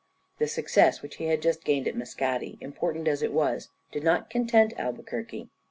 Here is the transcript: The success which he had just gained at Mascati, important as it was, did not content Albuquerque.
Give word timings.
The 0.39 0.47
success 0.47 1.03
which 1.03 1.17
he 1.17 1.25
had 1.25 1.43
just 1.43 1.63
gained 1.63 1.87
at 1.87 1.93
Mascati, 1.95 2.57
important 2.59 3.07
as 3.07 3.21
it 3.21 3.31
was, 3.31 3.69
did 3.91 4.03
not 4.03 4.31
content 4.31 4.73
Albuquerque. 4.75 5.47